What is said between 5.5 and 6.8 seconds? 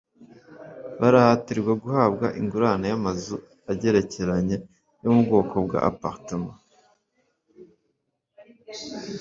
bwa «appartements»